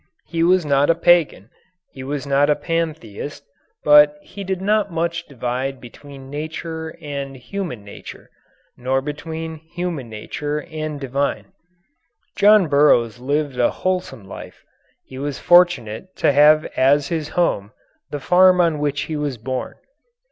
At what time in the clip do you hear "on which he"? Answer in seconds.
18.59-19.15